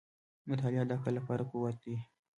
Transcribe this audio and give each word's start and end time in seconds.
•مطالعه 0.49 0.83
د 0.87 0.91
عقل 0.97 1.13
لپاره 1.19 1.43
قوت 1.51 1.75
دی. 1.83 1.95